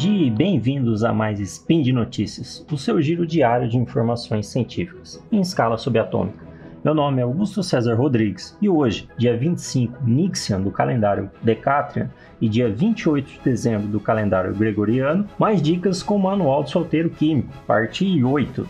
dia 0.00 0.28
e 0.28 0.30
bem-vindos 0.30 1.04
a 1.04 1.12
mais 1.12 1.38
Spin 1.40 1.82
de 1.82 1.92
Notícias, 1.92 2.64
o 2.72 2.78
seu 2.78 3.02
giro 3.02 3.26
diário 3.26 3.68
de 3.68 3.76
informações 3.76 4.46
científicas, 4.46 5.22
em 5.30 5.42
escala 5.42 5.76
subatômica. 5.76 6.42
Meu 6.82 6.94
nome 6.94 7.20
é 7.20 7.22
Augusto 7.22 7.62
César 7.62 7.96
Rodrigues 7.96 8.56
e 8.62 8.68
hoje, 8.70 9.06
dia 9.18 9.36
25 9.36 10.02
Nixian 10.02 10.62
do 10.62 10.70
calendário 10.70 11.30
Decatrian 11.42 12.10
e 12.40 12.48
dia 12.48 12.72
28 12.72 13.30
de 13.30 13.40
dezembro 13.40 13.88
do 13.88 14.00
calendário 14.00 14.54
Gregoriano, 14.54 15.28
mais 15.38 15.60
dicas 15.60 16.02
com 16.02 16.16
o 16.16 16.18
Manual 16.18 16.62
do 16.62 16.70
Solteiro 16.70 17.10
Químico, 17.10 17.52
parte 17.66 18.24
8. 18.24 18.66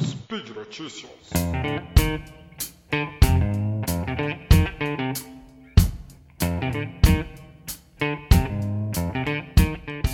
Speed 0.00 0.48
Notícias. 0.56 1.30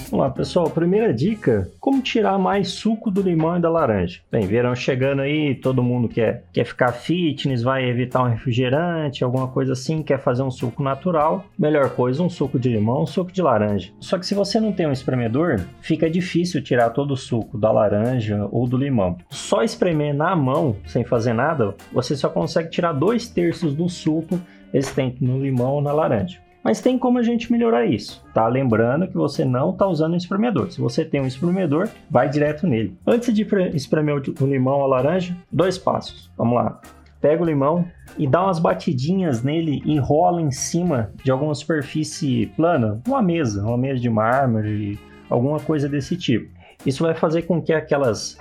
Vamos 0.08 0.24
lá, 0.24 0.30
pessoal. 0.30 0.70
Primeira 0.70 1.12
dica: 1.12 1.68
como 1.80 2.00
tirar 2.00 2.38
mais 2.38 2.68
suco 2.68 3.10
do 3.10 3.20
limão 3.20 3.56
e 3.56 3.60
da 3.60 3.68
laranja? 3.68 4.20
Bem, 4.30 4.46
verão 4.46 4.74
chegando 4.74 5.22
aí, 5.22 5.54
todo 5.54 5.82
mundo 5.82 6.08
quer, 6.08 6.44
quer 6.52 6.64
ficar 6.64 6.92
fitness, 6.92 7.62
vai 7.62 7.88
evitar 7.88 8.22
um 8.22 8.28
refrigerante, 8.28 9.24
alguma 9.24 9.48
coisa 9.48 9.72
assim, 9.72 10.02
quer 10.02 10.20
fazer 10.20 10.42
um 10.42 10.50
suco 10.50 10.82
natural. 10.82 11.44
Melhor 11.58 11.90
coisa, 11.90 12.22
um 12.22 12.30
suco 12.30 12.58
de 12.58 12.68
limão, 12.68 13.02
um 13.02 13.06
suco 13.06 13.32
de 13.32 13.42
laranja. 13.42 13.92
Só 13.98 14.16
que 14.16 14.26
se 14.26 14.34
você 14.34 14.60
não 14.60 14.72
tem 14.72 14.86
um 14.86 14.92
espremedor, 14.92 15.60
fica 15.80 16.08
difícil 16.08 16.62
tirar 16.62 16.90
todo 16.90 17.12
o 17.12 17.16
suco 17.16 17.58
da 17.58 17.72
laranja 17.72 18.48
ou 18.52 18.66
do 18.66 18.76
limão. 18.76 19.18
Só 19.28 19.62
espremer 19.62 20.14
na 20.14 20.36
mão, 20.36 20.76
sem 20.86 21.04
fazer 21.04 21.32
nada, 21.32 21.74
você 21.92 22.14
só 22.14 22.28
consegue 22.28 22.70
tirar 22.70 22.92
dois 22.92 23.28
terços 23.28 23.74
do 23.74 23.88
suco 23.88 24.38
existente 24.72 25.24
no 25.24 25.40
limão 25.40 25.72
ou 25.72 25.82
na 25.82 25.92
laranja. 25.92 26.45
Mas 26.66 26.80
tem 26.80 26.98
como 26.98 27.16
a 27.16 27.22
gente 27.22 27.52
melhorar 27.52 27.86
isso, 27.86 28.20
tá? 28.34 28.48
Lembrando 28.48 29.06
que 29.06 29.16
você 29.16 29.44
não 29.44 29.70
está 29.70 29.86
usando 29.86 30.14
um 30.14 30.16
espremedor. 30.16 30.68
Se 30.72 30.80
você 30.80 31.04
tem 31.04 31.20
um 31.20 31.26
espremedor, 31.26 31.88
vai 32.10 32.28
direto 32.28 32.66
nele. 32.66 32.98
Antes 33.06 33.32
de 33.32 33.46
espremer 33.72 34.16
o 34.16 34.46
limão 34.46 34.78
ou 34.78 34.82
a 34.82 34.86
laranja, 34.88 35.36
dois 35.48 35.78
passos. 35.78 36.28
Vamos 36.36 36.56
lá. 36.56 36.80
Pega 37.20 37.40
o 37.40 37.46
limão 37.46 37.86
e 38.18 38.26
dá 38.26 38.42
umas 38.42 38.58
batidinhas 38.58 39.44
nele, 39.44 39.80
enrola 39.86 40.42
em 40.42 40.50
cima 40.50 41.12
de 41.22 41.30
alguma 41.30 41.54
superfície 41.54 42.48
plana, 42.56 43.00
uma 43.06 43.22
mesa, 43.22 43.64
uma 43.64 43.78
mesa 43.78 44.00
de 44.00 44.10
mármore, 44.10 44.98
alguma 45.30 45.60
coisa 45.60 45.88
desse 45.88 46.16
tipo. 46.16 46.52
Isso 46.84 47.04
vai 47.04 47.14
fazer 47.14 47.42
com 47.42 47.62
que 47.62 47.72
aquelas 47.72 48.36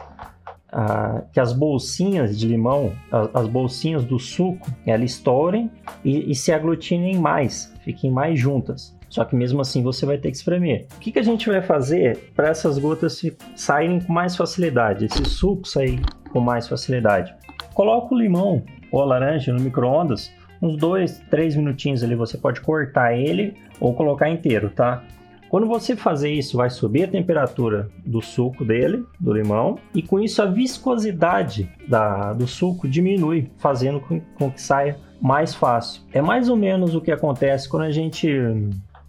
que 1.32 1.40
as 1.40 1.54
bolsinhas 1.54 2.38
de 2.38 2.48
limão, 2.48 2.92
as, 3.12 3.30
as 3.34 3.48
bolsinhas 3.48 4.04
do 4.04 4.20
suco, 4.20 4.68
elas 4.86 5.12
estourem 5.12 5.72
e, 6.04 6.32
e, 6.32 6.36
se 6.36 6.52
aglutinem 6.52 7.18
mais, 7.18 7.74
fiquem 7.86 8.12
mais 8.12 8.38
juntas. 8.40 8.98
Só 9.08 9.24
que 9.24 9.36
mesmo 9.36 9.62
assim 9.62 9.82
você 9.82 10.06
vai 10.06 10.18
ter 10.18 10.32
que 10.32 10.38
espremer. 10.38 10.88
O 10.98 11.00
que, 11.00 11.12
que 11.12 11.20
a 11.20 11.24
gente 11.24 11.48
vai 11.48 11.62
fazer 11.62 12.32
para 12.36 12.50
essas 12.50 12.78
gotas 12.78 13.22
saírem 13.56 14.02
com 14.02 14.12
mais 14.12 14.36
facilidade, 14.36 15.06
esse 15.06 15.24
suco 15.24 15.68
sair 15.68 16.02
com 16.32 16.42
mais 16.42 16.68
facilidade? 16.68 17.34
Coloca 17.74 18.14
o 18.14 18.18
limão 18.18 18.64
ou 18.92 19.02
a 19.02 19.06
laranja 19.06 19.54
no 19.54 19.62
micro-ondas, 19.62 20.34
uns 20.62 20.76
2, 20.76 21.20
3 21.30 21.56
minutinhos 21.56 22.04
ali, 22.04 22.16
você 22.16 22.38
pode 22.38 22.60
cortar 22.62 23.14
ele 23.14 23.54
ou 23.80 23.94
colocar 23.94 24.30
inteiro, 24.30 24.70
tá? 24.70 25.04
Quando 25.50 25.68
você 25.68 25.96
fazer 25.96 26.32
isso, 26.32 26.58
vai 26.58 26.70
subir 26.70 27.04
a 27.04 27.08
temperatura 27.08 27.90
do 28.06 28.22
suco 28.22 28.66
dele, 28.66 29.06
do 29.20 29.34
limão, 29.34 29.78
e 29.94 30.02
com 30.02 30.20
isso 30.20 30.42
a 30.42 30.46
viscosidade 30.46 31.70
da, 31.88 32.34
do 32.34 32.48
suco 32.48 32.88
diminui, 32.88 33.50
fazendo 33.58 34.00
com, 34.00 34.20
com 34.20 34.52
que 34.52 34.62
saia 34.62 34.98
mais 35.22 35.56
fácil. 35.56 36.02
É 36.12 36.22
mais 36.22 36.50
ou 36.50 36.56
menos 36.56 36.96
o 36.96 37.02
que 37.02 37.12
acontece 37.12 37.70
quando 37.70 37.84
a 37.84 37.92
gente 37.92 38.28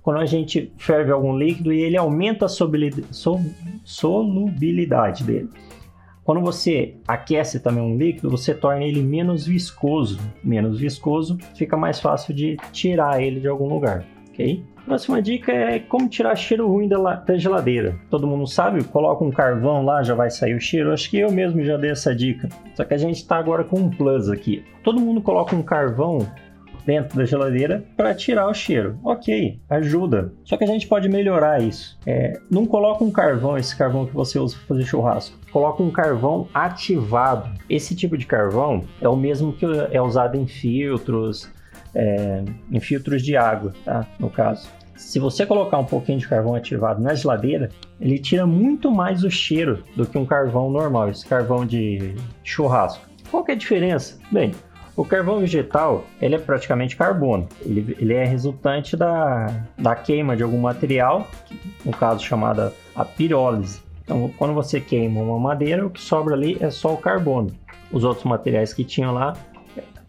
quando 0.02 0.20
a 0.20 0.26
gente 0.26 0.72
ferve 0.78 1.10
algum 1.10 1.36
líquido 1.36 1.72
e 1.72 1.80
ele 1.80 1.96
aumenta 1.96 2.46
a 2.46 2.48
solubilidade 2.48 5.24
dele. 5.24 5.50
Quando 6.22 6.40
você 6.40 6.94
aquece 7.08 7.58
também 7.58 7.82
um 7.82 7.96
líquido, 7.96 8.30
você 8.30 8.54
torna 8.54 8.84
ele 8.84 9.02
menos 9.02 9.46
viscoso. 9.46 10.20
Menos 10.44 10.78
viscoso, 10.78 11.36
fica 11.56 11.76
mais 11.76 11.98
fácil 11.98 12.32
de 12.32 12.56
tirar 12.70 13.20
ele 13.20 13.40
de 13.40 13.48
algum 13.48 13.68
lugar, 13.68 14.04
ok? 14.28 14.62
Próxima 14.86 15.20
dica 15.20 15.50
é 15.50 15.80
como 15.80 16.08
tirar 16.08 16.36
cheiro 16.36 16.68
ruim 16.68 16.86
da, 16.86 16.96
da 16.96 17.36
geladeira. 17.36 17.98
Todo 18.08 18.24
mundo 18.24 18.46
sabe, 18.46 18.84
coloca 18.84 19.24
um 19.24 19.32
carvão 19.32 19.84
lá, 19.84 20.00
já 20.04 20.14
vai 20.14 20.30
sair 20.30 20.54
o 20.54 20.60
cheiro. 20.60 20.92
Acho 20.92 21.10
que 21.10 21.18
eu 21.18 21.32
mesmo 21.32 21.64
já 21.64 21.76
dei 21.76 21.90
essa 21.90 22.14
dica. 22.14 22.48
Só 22.72 22.84
que 22.84 22.94
a 22.94 22.98
gente 22.98 23.16
está 23.16 23.36
agora 23.36 23.64
com 23.64 23.80
um 23.80 23.90
plus 23.90 24.30
aqui. 24.30 24.64
Todo 24.84 25.00
mundo 25.00 25.20
coloca 25.20 25.56
um 25.56 25.62
carvão 25.62 26.18
dentro 26.86 27.18
da 27.18 27.24
geladeira 27.24 27.84
para 27.96 28.14
tirar 28.14 28.48
o 28.48 28.54
cheiro. 28.54 28.96
Ok, 29.02 29.58
ajuda. 29.68 30.32
Só 30.44 30.56
que 30.56 30.62
a 30.62 30.68
gente 30.68 30.86
pode 30.86 31.08
melhorar 31.08 31.60
isso. 31.60 31.98
É, 32.06 32.38
não 32.48 32.64
coloca 32.64 33.02
um 33.02 33.10
carvão, 33.10 33.58
esse 33.58 33.76
carvão 33.76 34.06
que 34.06 34.14
você 34.14 34.38
usa 34.38 34.56
para 34.56 34.66
fazer 34.68 34.84
churrasco. 34.84 35.36
Coloca 35.50 35.82
um 35.82 35.90
carvão 35.90 36.46
ativado. 36.54 37.50
Esse 37.68 37.96
tipo 37.96 38.16
de 38.16 38.24
carvão 38.24 38.84
é 39.00 39.08
o 39.08 39.16
mesmo 39.16 39.52
que 39.52 39.66
é 39.90 40.00
usado 40.00 40.36
em 40.36 40.46
filtros, 40.46 41.50
é, 41.96 42.44
em 42.70 42.78
filtros 42.78 43.22
de 43.22 43.36
água, 43.36 43.72
tá? 43.84 44.06
No 44.20 44.28
caso. 44.28 44.68
Se 44.94 45.18
você 45.18 45.44
colocar 45.44 45.78
um 45.78 45.84
pouquinho 45.84 46.18
de 46.18 46.28
carvão 46.28 46.54
ativado 46.54 47.02
na 47.02 47.14
geladeira, 47.14 47.70
ele 48.00 48.18
tira 48.18 48.46
muito 48.46 48.90
mais 48.90 49.24
o 49.24 49.30
cheiro 49.30 49.82
do 49.94 50.06
que 50.06 50.16
um 50.16 50.24
carvão 50.24 50.70
normal, 50.70 51.10
esse 51.10 51.26
carvão 51.26 51.66
de 51.66 52.14
churrasco. 52.44 53.04
Qual 53.30 53.44
que 53.44 53.52
é 53.52 53.54
a 53.54 53.58
diferença? 53.58 54.18
Bem, 54.30 54.52
o 54.96 55.04
carvão 55.04 55.40
vegetal 55.40 56.06
ele 56.20 56.34
é 56.34 56.38
praticamente 56.38 56.96
carbono. 56.96 57.46
Ele, 57.60 57.94
ele 57.98 58.14
é 58.14 58.24
resultante 58.24 58.96
da, 58.96 59.64
da 59.76 59.94
queima 59.94 60.34
de 60.34 60.42
algum 60.42 60.58
material, 60.58 61.28
no 61.84 61.92
caso 61.92 62.24
chamada 62.24 62.72
a 62.94 63.04
pirólise. 63.04 63.80
Então, 64.02 64.30
quando 64.38 64.54
você 64.54 64.80
queima 64.80 65.20
uma 65.20 65.38
madeira, 65.38 65.84
o 65.86 65.90
que 65.90 66.00
sobra 66.00 66.34
ali 66.34 66.56
é 66.60 66.70
só 66.70 66.94
o 66.94 66.96
carbono. 66.96 67.50
Os 67.92 68.02
outros 68.04 68.24
materiais 68.24 68.72
que 68.72 68.84
tinham 68.84 69.12
lá 69.12 69.34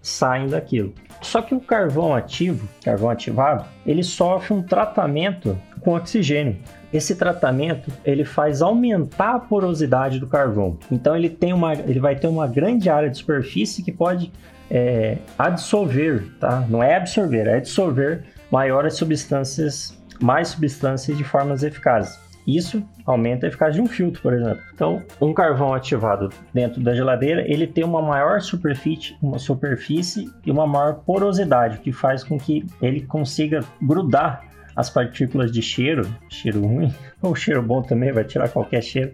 saem 0.08 0.48
daquilo. 0.48 0.94
Só 1.22 1.42
que 1.42 1.56
o 1.56 1.60
carvão 1.60 2.16
ativo, 2.16 2.68
carvão 2.84 3.10
ativado, 3.10 3.66
ele 3.86 4.04
sofre 4.04 4.54
um 4.54 4.62
tratamento 4.62 5.58
com 5.82 5.96
oxigênio. 5.96 6.58
Esse 6.94 7.16
tratamento 7.16 7.92
ele 8.06 8.24
faz 8.24 8.62
aumentar 8.62 9.36
a 9.36 9.40
porosidade 9.40 10.20
do 10.20 10.28
carvão. 10.28 10.78
Então 10.92 11.16
ele 11.16 11.30
tem 11.30 11.54
uma, 11.54 11.74
ele 11.74 12.00
vai 12.00 12.16
ter 12.16 12.28
uma 12.28 12.48
grande 12.48 12.90
área 12.90 13.10
de 13.10 13.18
superfície 13.18 13.84
que 13.84 13.92
pode 13.92 14.32
é, 14.70 15.18
absorver, 15.38 16.24
tá? 16.40 16.66
Não 16.70 16.82
é 16.82 16.96
absorver, 16.96 17.48
é 17.48 17.58
absorver 17.58 18.24
maiores 18.52 18.96
substâncias, 18.96 19.98
mais 20.22 20.50
substâncias 20.50 21.18
de 21.18 21.24
formas 21.24 21.64
eficazes. 21.64 22.27
Isso 22.48 22.82
aumenta 23.06 23.46
a 23.46 23.50
eficácia 23.50 23.74
de 23.74 23.82
um 23.82 23.88
filtro, 23.88 24.22
por 24.22 24.34
exemplo. 24.34 24.64
Então, 24.74 25.04
um 25.20 25.34
carvão 25.34 25.74
ativado 25.74 26.30
dentro 26.54 26.82
da 26.82 26.96
geladeira, 26.96 27.44
ele 27.46 27.68
tem 27.68 27.84
uma 27.84 28.02
maior 28.02 28.40
superfície, 28.40 29.18
uma 29.22 29.38
superfície 29.38 30.32
e 30.46 30.50
uma 30.50 30.66
maior 30.66 31.02
porosidade, 31.06 31.80
que 31.80 31.92
faz 31.92 32.24
com 32.24 32.38
que 32.38 32.66
ele 32.82 33.02
consiga 33.02 33.60
grudar 33.82 34.46
as 34.74 34.90
partículas 34.90 35.52
de 35.52 35.62
cheiro, 35.62 36.08
cheiro 36.30 36.66
ruim, 36.66 36.94
ou 37.22 37.36
cheiro 37.36 37.62
bom 37.62 37.82
também, 37.82 38.14
vai 38.14 38.24
tirar 38.24 38.48
qualquer 38.48 38.82
cheiro, 38.82 39.12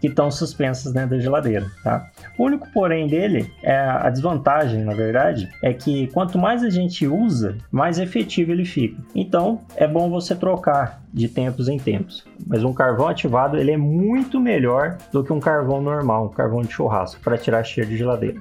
que 0.00 0.08
estão 0.08 0.30
suspensas 0.30 0.92
dentro 0.92 1.10
da 1.10 1.18
geladeira, 1.18 1.66
tá? 1.84 2.08
O 2.38 2.44
único 2.44 2.66
porém 2.72 3.06
dele, 3.06 3.52
é 3.62 3.76
a 3.76 4.08
desvantagem, 4.08 4.82
na 4.82 4.94
verdade, 4.94 5.48
é 5.62 5.74
que 5.74 6.06
quanto 6.08 6.38
mais 6.38 6.62
a 6.64 6.70
gente 6.70 7.06
usa, 7.06 7.58
mais 7.70 7.98
efetivo 7.98 8.50
ele 8.50 8.64
fica. 8.64 9.00
Então, 9.14 9.60
é 9.76 9.86
bom 9.86 10.08
você 10.08 10.34
trocar 10.34 11.02
de 11.12 11.28
tempos 11.28 11.68
em 11.68 11.78
tempos. 11.78 12.24
Mas 12.46 12.64
um 12.64 12.72
carvão 12.72 13.08
ativado, 13.08 13.58
ele 13.58 13.72
é 13.72 13.76
muito 13.76 14.40
melhor 14.40 14.96
do 15.12 15.22
que 15.22 15.32
um 15.32 15.40
carvão 15.40 15.82
normal, 15.82 16.26
um 16.26 16.28
carvão 16.30 16.62
de 16.62 16.72
churrasco, 16.72 17.20
para 17.20 17.36
tirar 17.36 17.62
cheiro 17.62 17.90
de 17.90 17.98
geladeira. 17.98 18.40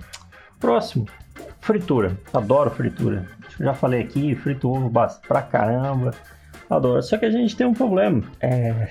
Próximo, 0.60 1.06
fritura. 1.60 2.18
Adoro 2.34 2.70
fritura. 2.70 3.26
Já 3.60 3.74
falei 3.74 4.02
aqui, 4.02 4.36
frito 4.36 4.70
ovo 4.70 4.92
pra 5.28 5.42
caramba. 5.42 6.12
Adoro. 6.70 7.02
Só 7.02 7.18
que 7.18 7.26
a 7.26 7.32
gente 7.32 7.56
tem 7.56 7.66
um 7.66 7.74
problema. 7.74 8.24
É, 8.40 8.90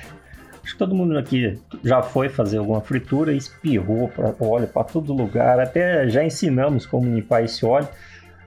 Acho 0.69 0.75
que 0.75 0.81
todo 0.81 0.94
mundo 0.94 1.17
aqui 1.17 1.59
já 1.82 2.03
foi 2.03 2.29
fazer 2.29 2.59
alguma 2.59 2.82
fritura, 2.82 3.32
espirrou 3.32 4.06
para 4.09 4.35
óleo 4.38 4.69
para 4.69 4.85
todo 4.85 5.15
lugar, 5.15 5.59
até 5.59 6.06
já 6.11 6.23
ensinamos 6.23 6.85
como 6.85 7.06
limpar 7.06 7.43
esse 7.43 7.65
óleo. 7.65 7.88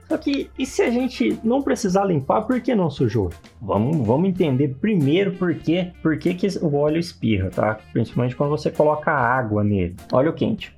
Só 0.08 0.16
que 0.16 0.48
e 0.56 0.64
se 0.64 0.82
a 0.82 0.90
gente 0.90 1.36
não 1.42 1.62
precisar 1.62 2.04
limpar, 2.04 2.42
por 2.42 2.60
que 2.60 2.76
não 2.76 2.88
sujou? 2.88 3.30
Vamos, 3.60 4.06
vamos 4.06 4.28
entender 4.28 4.76
primeiro 4.80 5.32
por 5.32 5.52
quê, 5.52 5.90
por 6.00 6.16
que, 6.16 6.32
que 6.32 6.46
o 6.58 6.76
óleo 6.76 7.00
espirra, 7.00 7.50
tá? 7.50 7.80
Principalmente 7.92 8.36
quando 8.36 8.50
você 8.50 8.70
coloca 8.70 9.10
água 9.10 9.64
nele. 9.64 9.96
Óleo 10.12 10.32
quente. 10.32 10.72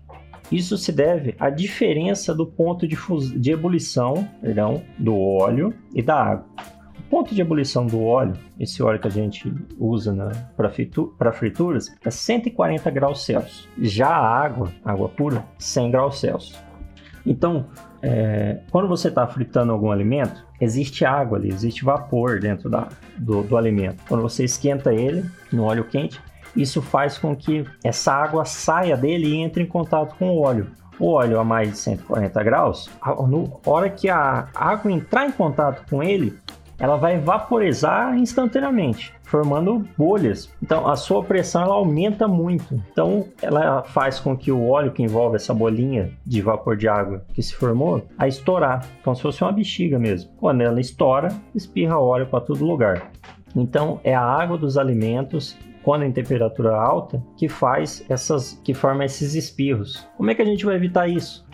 Isso 0.51 0.79
se 0.79 0.93
deve 0.93 1.35
à 1.39 1.51
diferença 1.51 2.35
do 2.35 2.47
ponto 2.47 2.89
de, 2.89 2.97
de 3.39 3.53
ebulição 3.53 4.27
perdão, 4.41 4.83
do 4.99 5.15
óleo 5.15 5.75
e 5.95 6.01
da 6.01 6.15
água 6.15 6.47
ponto 7.15 7.33
de 7.33 7.41
ebulição 7.41 7.87
do 7.87 8.03
óleo, 8.03 8.33
esse 8.59 8.83
óleo 8.83 8.99
que 8.99 9.07
a 9.07 9.11
gente 9.11 9.55
usa 9.79 10.13
para 10.57 10.69
fritu 10.69 11.15
frituras, 11.33 11.95
é 12.05 12.11
140 12.11 12.91
graus 12.91 13.25
Celsius. 13.25 13.69
Já 13.79 14.09
a 14.09 14.45
água, 14.45 14.73
água 14.85 15.09
pura, 15.09 15.45
100 15.57 15.91
graus 15.93 16.19
Celsius. 16.19 16.59
Então, 17.25 17.67
é, 18.03 18.59
quando 18.69 18.89
você 18.89 19.07
está 19.07 19.25
fritando 19.29 19.71
algum 19.71 19.93
alimento, 19.93 20.45
existe 20.61 21.05
água 21.05 21.39
ali, 21.39 21.51
existe 21.51 21.85
vapor 21.85 22.41
dentro 22.41 22.69
da, 22.69 22.89
do, 23.17 23.45
do 23.45 23.57
alimento. 23.57 24.03
Quando 24.09 24.23
você 24.23 24.43
esquenta 24.43 24.93
ele 24.93 25.25
no 25.53 25.63
óleo 25.63 25.85
quente, 25.85 26.21
isso 26.57 26.83
faz 26.83 27.17
com 27.17 27.37
que 27.37 27.65
essa 27.85 28.13
água 28.13 28.45
saia 28.45 28.97
dele 28.97 29.29
e 29.29 29.37
entre 29.37 29.63
em 29.63 29.67
contato 29.67 30.17
com 30.17 30.31
o 30.31 30.41
óleo. 30.41 30.67
O 30.99 31.13
óleo 31.13 31.41
a 31.41 31.45
mais 31.45 31.71
de 31.71 31.79
140 31.79 32.43
graus, 32.45 32.91
na 33.05 33.71
hora 33.71 33.91
que 33.91 34.09
a 34.09 34.49
água 34.55 34.93
entrar 34.93 35.27
em 35.27 35.33
contato 35.33 35.89
com 35.89 36.03
ele, 36.03 36.39
ela 36.85 36.97
vai 36.97 37.19
vaporizar 37.19 38.15
instantaneamente, 38.15 39.15
formando 39.23 39.89
bolhas. 39.97 40.51
Então 40.63 40.87
a 40.87 40.95
sua 40.97 41.25
pressão 41.25 41.63
ela 41.63 41.77
aumenta 41.77 42.29
muito. 42.29 42.75
Então 42.93 43.27
ela 43.41 43.83
faz 43.83 44.21
com 44.21 44.37
que 44.37 44.53
o 44.53 44.69
óleo 44.69 44.93
que 44.93 45.03
envolve 45.03 45.37
essa 45.37 45.55
bolinha 45.55 46.11
de 46.27 46.43
vapor 46.43 46.77
de 46.77 46.87
água 46.87 47.25
que 47.33 47.43
se 47.43 47.55
formou 47.55 48.07
a 48.19 48.29
estourar, 48.29 48.87
como 49.03 49.17
se 49.17 49.23
fosse 49.23 49.43
uma 49.43 49.51
bexiga 49.51 49.99
mesmo. 49.99 50.31
Quando 50.37 50.61
ela 50.61 50.79
estoura, 50.79 51.29
espirra 51.55 51.99
óleo 51.99 52.27
para 52.27 52.43
todo 52.43 52.67
lugar. 52.67 53.11
Então 53.57 53.99
é 54.05 54.15
a 54.15 54.21
água 54.21 54.59
dos 54.59 54.77
alimentos 54.77 55.57
quando 55.83 56.05
em 56.05 56.13
temperatura 56.13 56.75
alta 56.75 57.23
que 57.37 57.49
faz 57.49 58.05
essas 58.11 58.61
que 58.63 58.75
forma 58.75 59.07
esses 59.07 59.35
espirros. 59.35 60.07
Como 60.17 60.31
é 60.31 60.35
que 60.35 60.43
a 60.43 60.47
gente 60.47 60.67
vai 60.67 60.77
evitar 60.77 61.09
isso? 61.09 61.47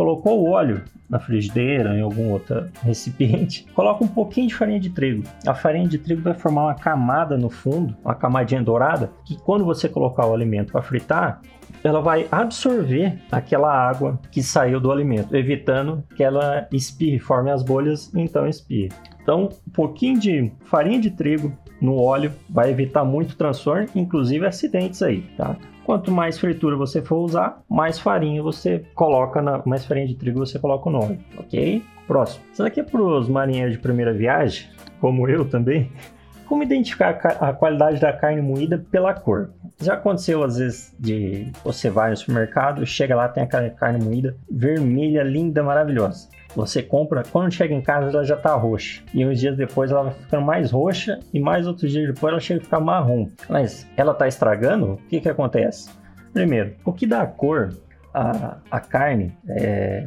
Colocou 0.00 0.40
o 0.40 0.50
óleo 0.52 0.82
na 1.10 1.18
frigideira, 1.20 1.94
em 1.94 2.00
algum 2.00 2.30
outro 2.30 2.64
recipiente, 2.82 3.66
coloca 3.76 4.02
um 4.02 4.08
pouquinho 4.08 4.48
de 4.48 4.54
farinha 4.54 4.80
de 4.80 4.88
trigo. 4.88 5.24
A 5.46 5.52
farinha 5.52 5.86
de 5.86 5.98
trigo 5.98 6.22
vai 6.22 6.32
formar 6.32 6.62
uma 6.62 6.74
camada 6.74 7.36
no 7.36 7.50
fundo, 7.50 7.94
uma 8.02 8.14
camadinha 8.14 8.62
dourada, 8.62 9.12
que 9.26 9.36
quando 9.36 9.62
você 9.62 9.90
colocar 9.90 10.24
o 10.26 10.32
alimento 10.32 10.72
para 10.72 10.80
fritar, 10.80 11.42
ela 11.84 12.00
vai 12.00 12.26
absorver 12.32 13.18
aquela 13.30 13.70
água 13.70 14.18
que 14.32 14.42
saiu 14.42 14.80
do 14.80 14.90
alimento, 14.90 15.36
evitando 15.36 16.02
que 16.16 16.24
ela 16.24 16.66
espirre, 16.72 17.18
forme 17.18 17.50
as 17.50 17.62
bolhas 17.62 18.10
e 18.14 18.20
então 18.20 18.48
espirre. 18.48 18.88
Então, 19.22 19.50
um 19.68 19.70
pouquinho 19.70 20.18
de 20.18 20.50
farinha 20.64 20.98
de 20.98 21.10
trigo 21.10 21.52
no 21.80 21.96
óleo 21.96 22.32
vai 22.48 22.70
evitar 22.70 23.04
muito 23.04 23.36
transtorno, 23.36 23.88
inclusive 23.94 24.46
acidentes 24.46 25.02
aí, 25.02 25.22
tá? 25.36 25.56
Quanto 25.84 26.12
mais 26.12 26.38
fritura 26.38 26.76
você 26.76 27.02
for 27.02 27.16
usar, 27.16 27.62
mais 27.68 27.98
farinha 27.98 28.42
você 28.42 28.84
coloca 28.94 29.42
na, 29.42 29.62
mais 29.64 29.84
farinha 29.84 30.06
de 30.06 30.14
trigo 30.14 30.38
você 30.38 30.58
coloca 30.58 30.88
no 30.90 30.98
óleo, 30.98 31.18
ok? 31.38 31.82
Próximo. 32.06 32.44
Isso 32.52 32.62
daqui 32.62 32.80
é 32.80 32.82
para 32.82 33.00
os 33.00 33.28
marinheiros 33.28 33.72
de 33.72 33.78
primeira 33.78 34.12
viagem, 34.12 34.68
como 35.00 35.28
eu 35.28 35.48
também. 35.48 35.90
Como 36.46 36.62
identificar 36.62 37.10
a 37.40 37.52
qualidade 37.52 38.00
da 38.00 38.12
carne 38.12 38.42
moída 38.42 38.84
pela 38.90 39.14
cor? 39.14 39.50
Já 39.80 39.94
aconteceu 39.94 40.42
às 40.42 40.58
vezes 40.58 40.94
de 40.98 41.50
você 41.64 41.88
vai 41.88 42.10
no 42.10 42.16
supermercado, 42.16 42.84
chega 42.84 43.16
lá 43.16 43.28
tem 43.28 43.42
aquela 43.42 43.70
carne 43.70 44.04
moída 44.04 44.36
vermelha, 44.50 45.22
linda, 45.22 45.62
maravilhosa. 45.62 46.28
Você 46.54 46.82
compra, 46.82 47.22
quando 47.30 47.52
chega 47.52 47.72
em 47.72 47.80
casa 47.80 48.10
ela 48.10 48.24
já 48.24 48.36
tá 48.36 48.54
roxa. 48.54 49.02
E 49.14 49.24
uns 49.24 49.40
dias 49.40 49.56
depois 49.56 49.90
ela 49.90 50.04
vai 50.04 50.14
ficando 50.14 50.44
mais 50.44 50.70
roxa 50.70 51.18
e 51.32 51.40
mais 51.40 51.66
outros 51.66 51.90
dias 51.90 52.12
depois 52.12 52.32
ela 52.32 52.40
chega 52.40 52.60
a 52.60 52.64
ficar 52.64 52.80
marrom. 52.80 53.28
Mas 53.48 53.86
ela 53.96 54.12
tá 54.12 54.28
estragando? 54.28 54.92
O 54.92 54.96
que 55.08 55.20
que 55.20 55.28
acontece? 55.28 55.88
Primeiro, 56.32 56.74
o 56.84 56.92
que 56.92 57.06
dá 57.06 57.26
cor 57.26 57.70
a 58.12 58.80
carne 58.80 59.32
é, 59.48 60.04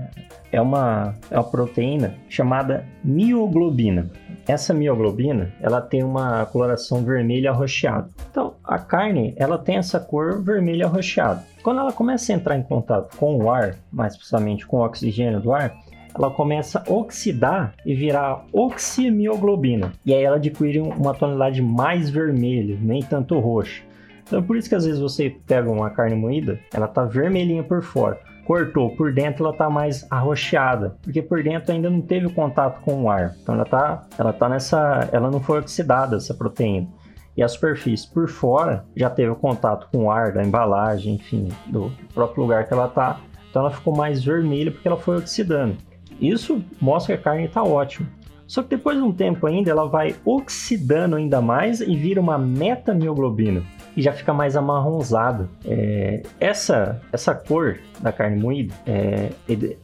é, 0.51 0.61
uma, 0.61 1.15
é 1.31 1.35
uma 1.35 1.43
proteína 1.43 2.15
chamada 2.27 2.85
mioglobina. 3.03 4.09
Essa 4.45 4.73
mioglobina 4.73 5.53
ela 5.61 5.81
tem 5.81 6.03
uma 6.03 6.45
coloração 6.47 7.03
vermelha 7.03 7.51
arroxeada. 7.51 8.09
Então 8.29 8.52
a 8.73 8.79
carne 8.79 9.35
ela 9.37 9.59
tem 9.59 9.75
essa 9.75 9.99
cor 9.99 10.41
vermelha 10.41 10.87
arroxeada. 10.87 11.43
Quando 11.61 11.79
ela 11.79 11.93
começa 11.93 12.33
a 12.33 12.35
entrar 12.35 12.57
em 12.57 12.63
contato 12.63 13.15
com 13.17 13.37
o 13.37 13.51
ar, 13.51 13.75
mais 13.91 14.17
precisamente 14.17 14.65
com 14.65 14.77
o 14.77 14.83
oxigênio 14.83 15.39
do 15.39 15.53
ar, 15.53 15.75
ela 16.15 16.31
começa 16.31 16.79
a 16.79 16.91
oxidar 16.91 17.75
e 17.85 17.93
virar 17.93 18.45
oximioglobina. 18.51 19.93
E 20.03 20.11
aí 20.11 20.23
ela 20.23 20.37
adquire 20.37 20.79
uma 20.79 21.13
tonalidade 21.13 21.61
mais 21.61 22.09
vermelha, 22.09 22.75
nem 22.81 23.03
tanto 23.03 23.37
roxa. 23.39 23.83
Então 24.25 24.41
por 24.41 24.57
isso 24.57 24.67
que 24.67 24.75
às 24.75 24.85
vezes 24.85 24.99
você 24.99 25.29
pega 25.45 25.69
uma 25.69 25.91
carne 25.91 26.15
moída, 26.15 26.59
ela 26.73 26.87
tá 26.87 27.05
vermelhinha 27.05 27.63
por 27.63 27.83
fora. 27.83 28.19
Cortou 28.43 28.89
por 28.95 29.13
dentro, 29.13 29.45
ela 29.45 29.55
tá 29.55 29.69
mais 29.69 30.05
arroxeada, 30.09 30.97
porque 31.03 31.21
por 31.21 31.43
dentro 31.43 31.71
ainda 31.71 31.91
não 31.91 32.01
teve 32.01 32.27
contato 32.29 32.81
com 32.81 33.03
o 33.03 33.09
ar. 33.09 33.35
Então 33.41 33.53
ela 33.53 33.65
tá, 33.65 34.03
ela 34.17 34.33
tá 34.33 34.49
nessa, 34.49 35.07
ela 35.11 35.29
não 35.29 35.39
foi 35.39 35.59
oxidada 35.59 36.17
essa 36.17 36.33
proteína. 36.33 36.87
E 37.35 37.41
a 37.41 37.47
superfície 37.47 38.07
por 38.07 38.27
fora 38.27 38.85
já 38.95 39.09
teve 39.09 39.29
o 39.29 39.35
contato 39.35 39.87
com 39.91 40.05
o 40.05 40.11
ar 40.11 40.31
da 40.31 40.43
embalagem, 40.43 41.15
enfim, 41.15 41.49
do 41.67 41.91
próprio 42.13 42.43
lugar 42.43 42.67
que 42.67 42.73
ela 42.73 42.87
tá. 42.87 43.19
Então 43.49 43.63
ela 43.63 43.71
ficou 43.71 43.95
mais 43.95 44.23
vermelha 44.23 44.71
porque 44.71 44.87
ela 44.87 44.97
foi 44.97 45.17
oxidando. 45.17 45.77
Isso 46.19 46.63
mostra 46.79 47.15
que 47.15 47.21
a 47.21 47.23
carne 47.23 47.45
está 47.45 47.63
ótima. 47.63 48.07
Só 48.45 48.61
que 48.61 48.69
depois 48.69 48.97
de 48.97 49.03
um 49.03 49.11
tempo 49.11 49.47
ainda, 49.47 49.71
ela 49.71 49.87
vai 49.87 50.15
oxidando 50.23 51.15
ainda 51.15 51.41
mais 51.41 51.81
e 51.81 51.95
vira 51.95 52.21
uma 52.21 52.37
metamioglobina 52.37 53.63
e 53.95 54.01
já 54.01 54.11
fica 54.11 54.33
mais 54.33 54.55
amarronzada. 54.55 55.49
É, 55.65 56.21
essa, 56.39 57.01
essa 57.11 57.33
cor 57.33 57.79
da 57.99 58.11
carne 58.11 58.39
moída 58.39 58.73
é, 58.85 59.31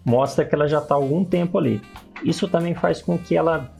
mostra 0.03 0.45
que 0.45 0.53
ela 0.53 0.67
já 0.67 0.79
está 0.79 0.95
algum 0.95 1.23
tempo 1.23 1.57
ali. 1.57 1.81
Isso 2.23 2.47
também 2.47 2.75
faz 2.75 3.01
com 3.01 3.17
que 3.17 3.35
ela 3.35 3.71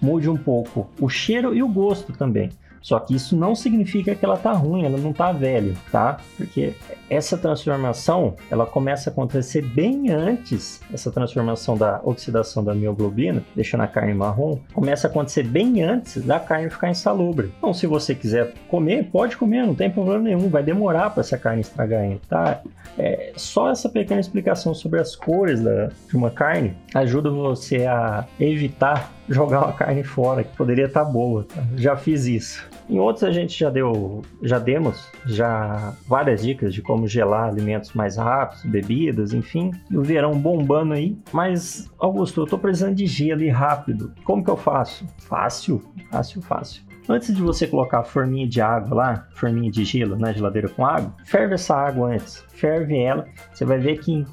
mude 0.00 0.28
um 0.28 0.36
pouco 0.36 0.88
o 1.00 1.08
cheiro 1.08 1.54
e 1.54 1.62
o 1.62 1.68
gosto 1.68 2.12
também. 2.12 2.50
Só 2.86 3.00
que 3.00 3.16
isso 3.16 3.36
não 3.36 3.56
significa 3.56 4.14
que 4.14 4.24
ela 4.24 4.36
tá 4.36 4.52
ruim, 4.52 4.84
ela 4.84 4.96
não 4.96 5.12
tá 5.12 5.32
velha, 5.32 5.74
tá? 5.90 6.18
Porque 6.36 6.72
essa 7.10 7.36
transformação, 7.36 8.36
ela 8.48 8.64
começa 8.64 9.10
a 9.10 9.12
acontecer 9.12 9.60
bem 9.60 10.12
antes, 10.12 10.80
essa 10.94 11.10
transformação 11.10 11.76
da 11.76 12.00
oxidação 12.04 12.62
da 12.62 12.72
mioglobina, 12.76 13.42
deixando 13.56 13.80
a 13.80 13.88
carne 13.88 14.14
marrom, 14.14 14.60
começa 14.72 15.08
a 15.08 15.10
acontecer 15.10 15.42
bem 15.42 15.82
antes 15.82 16.24
da 16.24 16.38
carne 16.38 16.70
ficar 16.70 16.88
insalubre. 16.88 17.52
Então, 17.58 17.74
se 17.74 17.88
você 17.88 18.14
quiser 18.14 18.54
comer, 18.68 19.10
pode 19.10 19.36
comer, 19.36 19.66
não 19.66 19.74
tem 19.74 19.90
problema 19.90 20.22
nenhum, 20.22 20.48
vai 20.48 20.62
demorar 20.62 21.10
para 21.10 21.22
essa 21.22 21.36
carne 21.36 21.62
estragar 21.62 22.02
ainda, 22.02 22.20
tá? 22.28 22.62
É, 22.96 23.32
só 23.34 23.68
essa 23.68 23.88
pequena 23.88 24.20
explicação 24.20 24.72
sobre 24.72 25.00
as 25.00 25.16
cores 25.16 25.60
da, 25.60 25.90
de 26.08 26.16
uma 26.16 26.30
carne 26.30 26.76
ajuda 26.94 27.32
você 27.32 27.84
a 27.84 28.28
evitar 28.38 29.15
jogar 29.28 29.64
uma 29.64 29.72
carne 29.72 30.02
fora 30.02 30.44
que 30.44 30.56
poderia 30.56 30.86
estar 30.86 31.04
tá 31.04 31.10
boa. 31.10 31.44
Tá? 31.44 31.62
Já 31.76 31.96
fiz 31.96 32.26
isso. 32.26 32.68
Em 32.88 32.98
outros 32.98 33.24
a 33.24 33.32
gente 33.32 33.58
já 33.58 33.68
deu, 33.68 34.22
já 34.42 34.58
demos 34.58 35.10
já 35.26 35.94
várias 36.06 36.42
dicas 36.42 36.72
de 36.72 36.80
como 36.82 37.08
gelar 37.08 37.48
alimentos 37.48 37.92
mais 37.92 38.16
rápidos, 38.16 38.64
bebidas, 38.64 39.32
enfim. 39.32 39.72
E 39.90 39.96
o 39.96 40.02
verão 40.02 40.38
bombando 40.38 40.94
aí. 40.94 41.18
Mas, 41.32 41.90
Augusto, 41.98 42.42
eu 42.42 42.46
tô 42.46 42.58
precisando 42.58 42.94
de 42.94 43.06
gelo 43.06 43.42
e 43.42 43.48
rápido. 43.48 44.12
Como 44.24 44.44
que 44.44 44.50
eu 44.50 44.56
faço? 44.56 45.04
Fácil, 45.18 45.82
fácil, 46.10 46.40
fácil. 46.42 46.82
Antes 47.08 47.32
de 47.32 47.40
você 47.40 47.68
colocar 47.68 48.00
a 48.00 48.04
forminha 48.04 48.48
de 48.48 48.60
água 48.60 48.96
lá, 48.96 49.26
forminha 49.30 49.70
de 49.70 49.84
gelo 49.84 50.18
na 50.18 50.32
geladeira 50.32 50.68
com 50.68 50.84
água, 50.84 51.14
ferve 51.24 51.54
essa 51.54 51.74
água 51.74 52.08
antes. 52.12 52.44
Ferve 52.48 52.98
ela, 52.98 53.26
você 53.52 53.64
vai 53.64 53.78
ver 53.78 53.98
que 53.98 54.12
em 54.12 54.26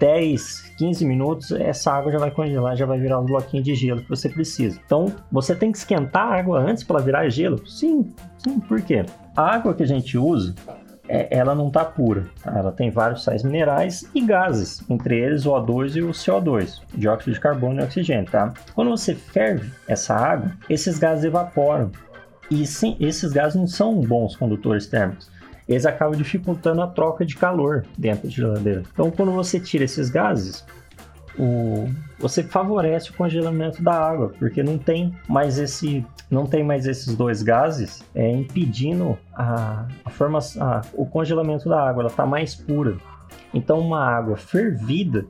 10, 0.00 0.72
15 0.78 1.04
minutos 1.04 1.52
essa 1.52 1.92
água 1.92 2.10
já 2.10 2.18
vai 2.18 2.30
congelar, 2.30 2.76
já 2.76 2.86
vai 2.86 2.98
virar 2.98 3.20
um 3.20 3.26
bloquinho 3.26 3.62
de 3.62 3.74
gelo 3.74 4.00
que 4.00 4.08
você 4.08 4.28
precisa. 4.30 4.80
Então, 4.86 5.12
você 5.30 5.54
tem 5.54 5.70
que 5.70 5.76
esquentar 5.76 6.26
a 6.28 6.38
água 6.38 6.60
antes 6.60 6.82
para 6.82 7.00
virar 7.00 7.28
gelo? 7.28 7.66
Sim, 7.66 8.10
sim, 8.38 8.58
por 8.60 8.80
quê? 8.80 9.04
A 9.36 9.56
água 9.56 9.74
que 9.74 9.82
a 9.82 9.86
gente 9.86 10.16
usa, 10.16 10.54
é, 11.06 11.28
ela 11.30 11.54
não 11.54 11.68
está 11.68 11.84
pura. 11.84 12.24
Tá? 12.42 12.56
Ela 12.56 12.72
tem 12.72 12.90
vários 12.90 13.22
sais 13.22 13.42
minerais 13.42 14.08
e 14.14 14.22
gases, 14.22 14.82
entre 14.88 15.18
eles 15.18 15.44
o 15.44 15.50
O2 15.50 15.96
e 15.96 16.02
o 16.02 16.10
CO2, 16.10 16.80
dióxido 16.94 17.34
de 17.34 17.40
carbono 17.40 17.80
e 17.80 17.84
oxigênio. 17.84 18.30
Tá? 18.30 18.54
Quando 18.74 18.90
você 18.90 19.14
ferve 19.14 19.70
essa 19.86 20.14
água, 20.14 20.52
esses 20.70 20.98
gases 20.98 21.24
evaporam 21.24 21.90
e 22.50 22.66
sim, 22.66 22.96
esses 23.00 23.32
gases 23.32 23.56
não 23.56 23.66
são 23.66 24.00
bons 24.00 24.36
condutores 24.36 24.86
térmicos. 24.86 25.30
Eles 25.66 25.86
acabam 25.86 26.16
dificultando 26.16 26.82
a 26.82 26.86
troca 26.86 27.24
de 27.24 27.36
calor 27.36 27.84
dentro 27.96 28.28
da 28.28 28.34
geladeira. 28.34 28.82
Então, 28.92 29.10
quando 29.10 29.32
você 29.32 29.58
tira 29.58 29.84
esses 29.84 30.10
gases, 30.10 30.64
o, 31.38 31.88
você 32.18 32.42
favorece 32.42 33.10
o 33.10 33.14
congelamento 33.14 33.82
da 33.82 33.94
água, 33.94 34.32
porque 34.38 34.62
não 34.62 34.76
tem 34.76 35.14
mais 35.26 35.58
esse, 35.58 36.04
não 36.30 36.44
tem 36.44 36.62
mais 36.62 36.86
esses 36.86 37.16
dois 37.16 37.42
gases 37.42 38.04
é, 38.14 38.30
impedindo 38.30 39.18
a, 39.34 39.86
a 40.04 40.10
forma, 40.10 40.38
a, 40.60 40.82
o 40.92 41.06
congelamento 41.06 41.68
da 41.68 41.88
água. 41.88 42.02
Ela 42.02 42.10
está 42.10 42.26
mais 42.26 42.54
pura. 42.54 42.96
Então, 43.52 43.78
uma 43.78 44.04
água 44.04 44.36
fervida 44.36 45.24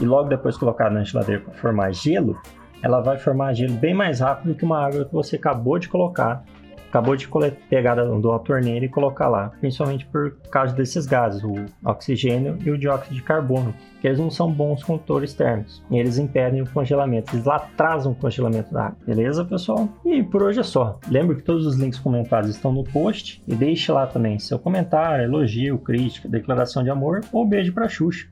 e 0.00 0.04
logo 0.04 0.28
depois 0.28 0.56
colocada 0.56 0.90
na 0.90 1.04
geladeira 1.04 1.42
para 1.42 1.54
formar 1.54 1.92
gelo, 1.92 2.40
ela 2.82 3.00
vai 3.00 3.18
formar 3.18 3.52
gelo 3.54 3.74
bem 3.74 3.94
mais 3.94 4.20
rápido 4.20 4.54
que 4.54 4.64
uma 4.64 4.84
água 4.84 5.04
que 5.04 5.12
você 5.12 5.36
acabou 5.36 5.78
de 5.78 5.88
colocar, 5.88 6.44
acabou 6.92 7.16
de 7.16 7.26
pegar 7.70 7.98
uma 8.04 8.38
torneira 8.40 8.84
e 8.84 8.88
colocar 8.88 9.26
lá, 9.26 9.50
principalmente 9.60 10.04
por 10.04 10.36
causa 10.50 10.74
desses 10.74 11.06
gases, 11.06 11.42
o 11.42 11.54
oxigênio 11.82 12.58
e 12.62 12.70
o 12.70 12.76
dióxido 12.76 13.14
de 13.14 13.22
carbono, 13.22 13.74
que 13.98 14.06
eles 14.06 14.18
não 14.18 14.30
são 14.30 14.52
bons 14.52 14.84
condutores 14.84 15.32
térmicos, 15.32 15.82
e 15.90 15.96
eles 15.96 16.18
impedem 16.18 16.60
o 16.60 16.68
congelamento, 16.68 17.34
eles 17.34 17.48
atrasam 17.48 18.12
o 18.12 18.14
congelamento 18.14 18.74
da 18.74 18.88
água, 18.88 18.98
beleza 19.06 19.42
pessoal? 19.42 19.88
E 20.04 20.22
por 20.22 20.42
hoje 20.42 20.60
é 20.60 20.62
só. 20.62 21.00
Lembra 21.08 21.34
que 21.34 21.42
todos 21.42 21.64
os 21.64 21.76
links 21.76 21.98
comentados 21.98 22.50
estão 22.50 22.70
no 22.70 22.84
post 22.84 23.42
e 23.48 23.54
deixe 23.54 23.90
lá 23.90 24.06
também 24.06 24.38
seu 24.38 24.58
comentário, 24.58 25.24
elogio, 25.24 25.78
crítica, 25.78 26.28
declaração 26.28 26.84
de 26.84 26.90
amor 26.90 27.22
ou 27.32 27.46
beijo 27.46 27.72
para 27.72 27.88
Xuxa. 27.88 28.28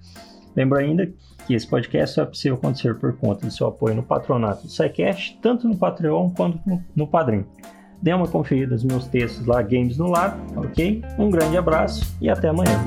Lembro 0.55 0.79
ainda 0.79 1.11
que 1.47 1.55
esse 1.55 1.67
podcast 1.67 2.15
só 2.15 2.23
é 2.23 2.27
possível 2.27 2.59
acontecer 2.59 2.95
por 2.97 3.17
conta 3.17 3.47
do 3.47 3.53
seu 3.53 3.69
apoio 3.69 3.95
no 3.95 4.03
patronato 4.03 4.65
do 4.65 4.71
SciCast, 4.71 5.39
tanto 5.41 5.67
no 5.67 5.79
Patreon 5.79 6.29
quanto 6.31 6.61
no 6.95 7.07
Padrim. 7.07 7.47
Dê 8.03 8.15
uma 8.15 8.27
conferida 8.27 8.73
nos 8.73 8.85
meus 8.85 9.07
textos 9.07 9.45
lá, 9.47 9.61
Games 9.63 9.99
no 9.99 10.09
Lar, 10.09 10.39
ok? 10.57 11.03
Um 11.19 11.31
grande 11.31 11.57
abraço 11.57 12.17
e 12.21 12.31
até 12.31 12.49
amanhã. 12.49 12.81